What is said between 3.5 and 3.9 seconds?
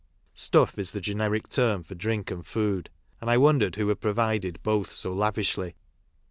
dered who